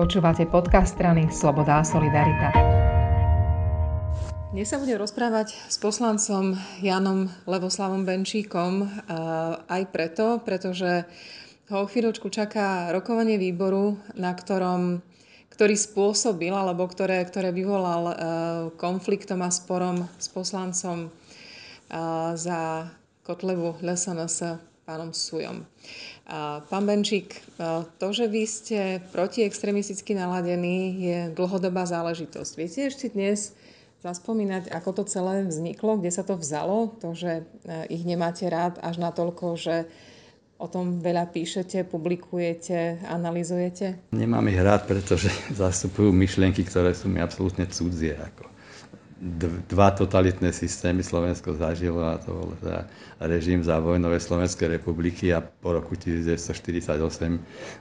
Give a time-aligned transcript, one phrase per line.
[0.00, 2.48] Počúvate podcast strany Sloboda a Solidarita.
[4.48, 8.88] Dnes sa budem rozprávať s poslancom Janom Levoslavom Benčíkom
[9.68, 11.04] aj preto, pretože
[11.68, 15.04] ho o chvíľočku čaká rokovanie výboru, na ktorom
[15.52, 18.16] ktorý spôsobil, alebo ktoré, ktoré vyvolal uh,
[18.80, 22.88] konfliktom a sporom s poslancom uh, za
[23.20, 25.62] Kotlevu LSNS pánom Sujom.
[26.70, 27.42] Pán Benčík,
[27.98, 32.52] to, že vy ste protiextremisticky naladení, je dlhodobá záležitosť.
[32.54, 33.50] Viete ešte dnes
[34.06, 37.42] zaspomínať, ako to celé vzniklo, kde sa to vzalo, to, že e,
[37.92, 39.84] ich nemáte rád až natoľko, že
[40.56, 44.08] o tom veľa píšete, publikujete, analizujete?
[44.16, 45.28] Nemám ich rád, pretože
[45.60, 48.16] zastupujú myšlienky, ktoré sú mi absolútne cudzie.
[48.16, 48.48] Ako
[49.68, 52.88] dva totalitné systémy Slovensko zažilo a to bol teda
[53.20, 56.96] režim za vojnovej Slovenskej republiky a po roku 1948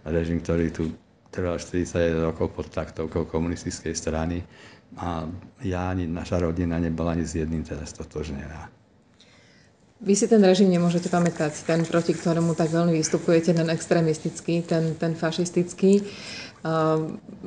[0.03, 0.91] režim, ktorý tu
[1.31, 4.43] trval 41 rokov pod taktovkou komunistickej strany
[4.99, 5.31] a
[5.63, 8.78] ja ani naša rodina nebola ani s jedným teraz totožnená.
[9.99, 14.95] Vy si ten režim nemôžete pamätať, ten proti ktorému tak veľmi vystupujete, ten extrémistický, ten,
[14.95, 16.07] ten fašistický.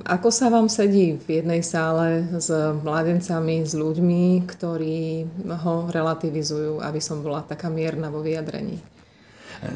[0.04, 2.52] Ako sa vám sedí v jednej sále s
[2.84, 8.80] mladencami, s ľuďmi, ktorí ho relativizujú, aby som bola taká mierna vo vyjadrení?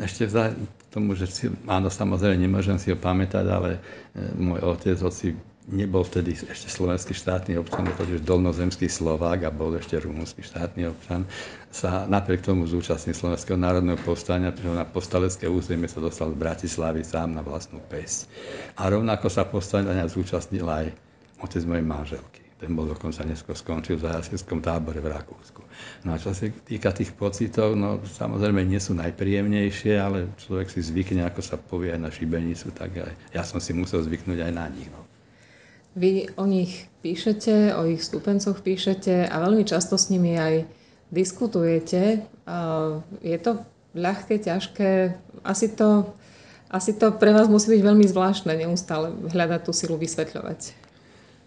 [0.05, 0.53] Ešte za
[0.93, 3.81] tomu, že si, áno, samozrejme nemôžem si ho pamätať, ale e,
[4.41, 5.37] môj otec, hoci
[5.67, 11.27] nebol vtedy ešte slovenský štátny občan, totiž dolnozemský Slovák a bol ešte rumúnsky štátny občan,
[11.75, 17.03] sa napriek tomu zúčastnil Slovenského národného povstania, pretože na postalecké územie sa dostal z Bratislavy
[17.03, 18.31] sám na vlastnú pesť.
[18.79, 20.95] A rovnako sa povstania zúčastnil aj
[21.43, 22.41] otec mojej manželky.
[22.57, 25.61] Ten bol dokonca neskôr skončil v zajasinskom tábore v Rakúsku.
[26.09, 30.81] No a čo sa týka tých pocitov, no samozrejme nie sú najpríjemnejšie, ale človek si
[30.81, 34.53] zvykne, ako sa povie aj na šibenicu, tak aj ja som si musel zvyknúť aj
[34.57, 34.89] na nich.
[34.89, 35.06] No.
[35.97, 40.69] Vy o nich píšete, o ich stupencoch píšete a veľmi často s nimi aj
[41.09, 42.21] diskutujete.
[43.25, 43.65] Je to
[43.97, 45.17] ľahké, ťažké?
[45.41, 46.13] Asi to,
[46.69, 50.77] asi to pre vás musí byť veľmi zvláštne neustále hľadať tú silu vysvetľovať.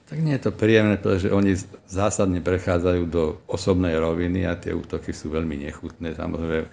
[0.10, 1.54] Tak nie je to príjemné, pretože oni
[1.86, 6.18] zásadne prechádzajú do osobnej roviny a tie útoky sú veľmi nechutné.
[6.18, 6.66] Samozrejme,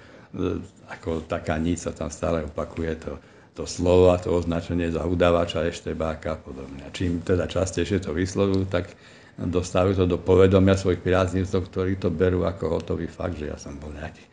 [0.88, 3.20] ako taká nič sa tam stále opakuje to
[3.56, 6.84] to slovo a to označenie za udávača, eštebáka a podobne.
[6.84, 8.92] A čím teda častejšie to vyslovujú, tak
[9.40, 13.76] dostávajú to do povedomia svojich priaznivcov, ktorí to berú ako hotový fakt, že ja som
[13.80, 14.24] bol nejaký,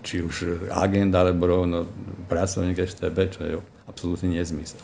[0.00, 1.84] či už agent alebo rovno
[2.28, 3.54] pracovník EŠTB, čo je
[3.88, 4.80] absolútne nezmysel.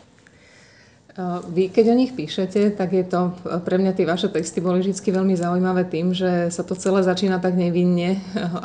[1.52, 3.36] Vy, keď o nich píšete, tak je to,
[3.68, 7.36] pre mňa tie vaše texty boli vždy veľmi zaujímavé tým, že sa to celé začína
[7.36, 8.16] tak nevinne,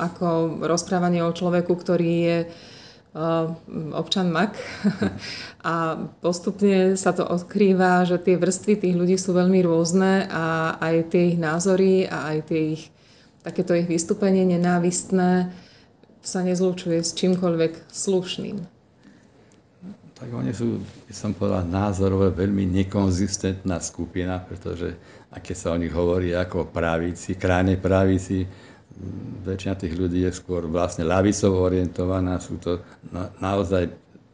[0.07, 2.37] ako rozprávanie o človeku, ktorý je
[3.95, 4.53] občan Mak
[5.65, 11.15] a postupne sa to odkrýva, že tie vrstvy tých ľudí sú veľmi rôzne a aj
[11.15, 12.83] tie ich názory a aj tie ich,
[13.41, 15.49] takéto ich vystúpenie nenávistné
[16.21, 18.57] sa nezlučuje s čímkoľvek slušným.
[20.17, 24.97] Tak oni sú, by som povedal, názorové veľmi nekonzistentná skupina, pretože
[25.29, 28.49] aké sa o nich hovorí ako pravici, krajnej pravici,
[29.45, 32.81] väčšina tých ľudí je skôr vlastne lavicovo orientovaná, sú to
[33.13, 33.87] na, naozaj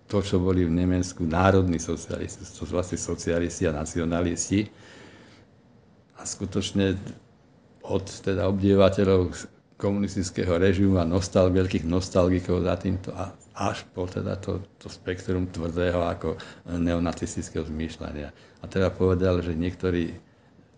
[0.07, 4.67] to, čo boli v Nemecku národní socialisti, to sú vlastne socialisti a nacionalisti.
[6.17, 6.95] A skutočne
[7.83, 9.35] od teda obdievateľov
[9.75, 15.45] komunistického režimu a nostal, veľkých nostalgikov za týmto a až po teda to, to spektrum
[15.51, 16.39] tvrdého ako
[16.71, 18.31] neonacistického zmýšľania.
[18.61, 20.15] A teda povedal, že niektorí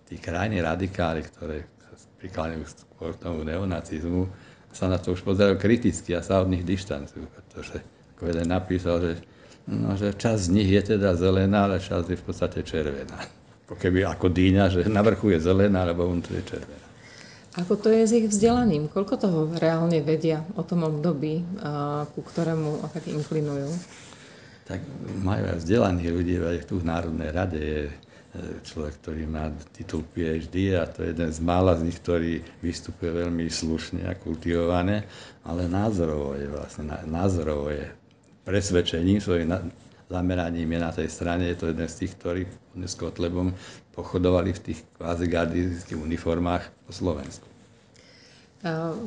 [0.10, 1.75] tí krajní radikáli, ktoré
[2.22, 4.28] prikláňajú skôr tomu neonacizmu,
[4.76, 7.80] sa na to už pozerajú kriticky a sa od nich dištancujú, pretože
[8.16, 9.14] ako jeden napísal, že,
[9.72, 13.24] no, že časť z nich je teda zelená, ale časť je v podstate červená.
[13.66, 16.86] Ako keby ako dýňa, že na vrchu je zelená, alebo vnútri je červená.
[17.56, 18.92] Ako to je s ich vzdelaním?
[18.92, 21.40] Koľko toho reálne vedia o tom období,
[22.12, 23.72] ku ktorému tak inklinujú?
[24.68, 24.84] Tak
[25.24, 27.82] majú aj vzdelaných ľudí, aj tu v Národnej rade je
[28.68, 33.24] človek, ktorý má titul PhD a to je jeden z mála z nich, ktorý vystupuje
[33.24, 35.08] veľmi slušne a kultivované,
[35.48, 37.88] ale názorovo je vlastne, názorovo je
[38.44, 39.50] presvedčením svojim
[40.06, 42.42] zameraním je na tej strane, je to jeden z tých, ktorí
[42.78, 43.56] s Kotlebom
[43.96, 47.48] pochodovali v tých kvázi gardistických uniformách po Slovensku.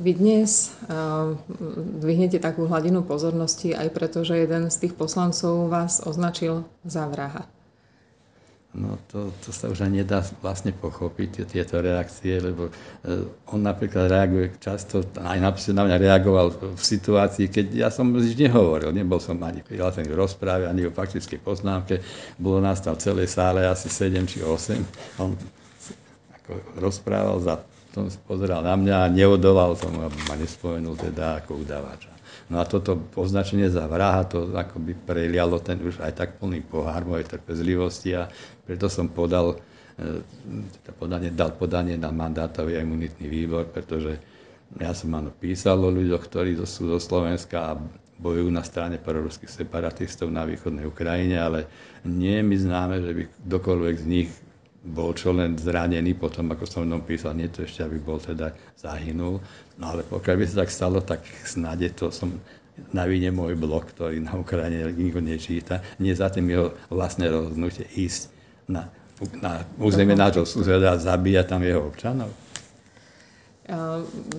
[0.02, 0.70] Vy dnes
[2.02, 7.46] dvihnete takú hladinu pozornosti aj preto, že jeden z tých poslancov vás označil za vraha.
[8.76, 14.12] No to, to sa už ani nedá vlastne pochopiť, tieto reakcie, lebo eh, on napríklad
[14.12, 19.40] reaguje často, aj na mňa reagoval v situácii, keď ja som nič nehovoril, nebol som
[19.40, 22.04] ani prihlásený v rozpráve, ani o faktickej poznámke,
[22.36, 25.32] bolo nás tam v celej sále asi 7 či 8, on
[26.36, 27.64] ako rozprával za
[27.96, 32.17] tom pozeral na mňa a neodolal tomu, aby ma nespomenul teda ako udávača.
[32.48, 37.04] No a toto označenie za vraha, to akoby prelialo ten už aj tak plný pohár
[37.04, 38.24] mojej trpezlivosti a
[38.64, 39.60] preto som podal,
[40.80, 44.16] teda podanie, dal podanie na mandátový a imunitný výbor, pretože
[44.80, 47.80] ja som áno písal o ľuďoch, ktorí sú zo Slovenska a
[48.18, 51.68] bojujú na strane proruských separatistov na východnej Ukrajine, ale
[52.02, 54.28] nie je mi známe, že by kdokoľvek z nich
[54.78, 58.54] bol čo len zranený potom, ako som mnou písal, nie to ešte, aby bol teda
[58.78, 59.42] zahynul.
[59.76, 62.38] No ale pokiaľ by sa tak stalo, tak snáde to som
[62.94, 67.90] na vine môj blog, ktorý na Ukrajine nikto nečíta, nie za tým jeho vlastné rozhodnutie
[67.98, 68.30] ísť
[68.70, 68.86] na,
[69.42, 72.30] na územie nášho suseda a zabíjať tam jeho občanov.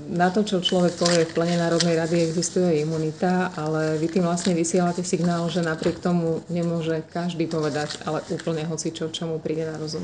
[0.09, 4.57] Na to, čo človek povie v plene Národnej rady, existuje imunita, ale vy tým vlastne
[4.57, 9.69] vysielate signál, že napriek tomu nemôže každý povedať, ale úplne hoci čo, čo mu príde
[9.69, 10.01] na rozum.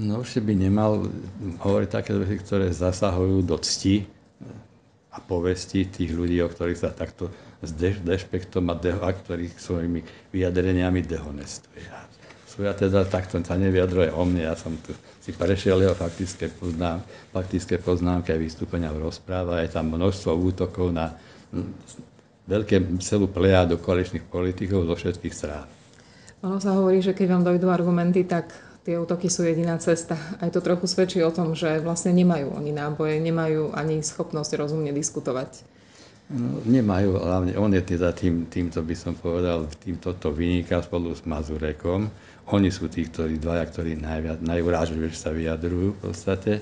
[0.00, 1.04] No určite by nemal
[1.60, 4.08] hovoriť také veci, ktoré zasahujú do cti
[5.12, 7.28] a povesti tých ľudí, o ktorých sa takto
[7.60, 10.00] s dešpektom a, deho, a ktorých svojimi
[10.32, 11.84] vyjadreniami dehonestuje.
[12.48, 16.48] Sú ja teda takto sa nevyjadruje o mne, ja som tu si prešiel jeho faktické,
[16.48, 21.12] poznám, faktické poznámky aj vystúpenia v rozpráve, je tam množstvo útokov na
[22.48, 25.68] veľké celú plejádu koaličných politikov zo všetkých strán.
[26.40, 30.18] Ono sa hovorí, že keď vám dojdú argumenty, tak tie útoky sú jediná cesta.
[30.42, 34.90] Aj to trochu svedčí o tom, že vlastne nemajú oni náboje, nemajú ani schopnosť rozumne
[34.90, 35.62] diskutovať.
[36.34, 41.14] No, nemajú, hlavne on je teda tým, týmto by som povedal, týmto to vyniká spolu
[41.14, 42.10] s Mazurekom.
[42.50, 46.52] Oni sú tí, ktorí dvaja, ktorí najviac, najurážlivejšie sa vyjadrujú v podstate.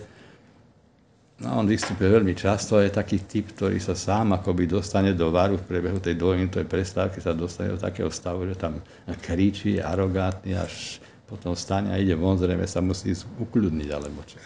[1.40, 5.56] No, on vystupuje veľmi často je taký typ, ktorý sa sám akoby dostane do varu
[5.56, 8.84] v priebehu tej dvojminútovej prestávky, sa dostane do takého stavu, že tam
[9.24, 14.40] kričí, arogantný, až potom stane a ide von, zrejme sa musí ukľudniť alebo čo.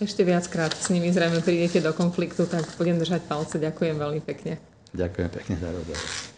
[0.00, 3.60] Ešte viackrát s nimi zrejme prídete do konfliktu, tak budem držať palce.
[3.60, 4.58] Ďakujem veľmi pekne.
[4.96, 6.31] Ďakujem pekne za rozhovor.